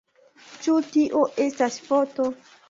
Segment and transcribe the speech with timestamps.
[0.63, 2.29] Ĉu tio estas foto?